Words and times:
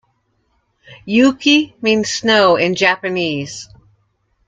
'Yuki' 1.05 1.75
means 1.79 2.09
'Snow' 2.09 2.55
in 2.55 2.73
Japanese. 2.73 3.69